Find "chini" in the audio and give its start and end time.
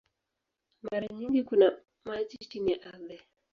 2.37-2.71